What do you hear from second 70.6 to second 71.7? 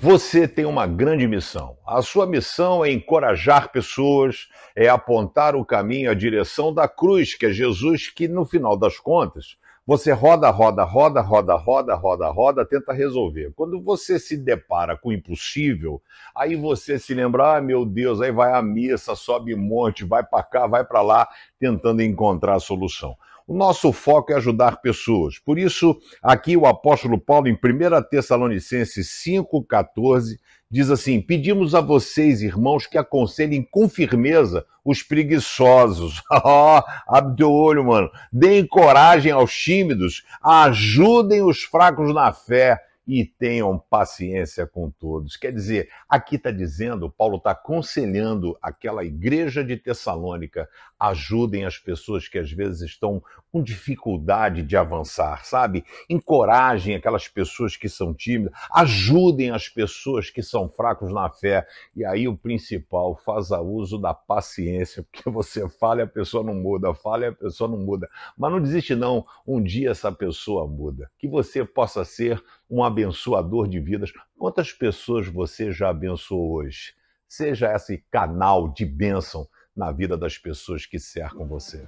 muda. Que você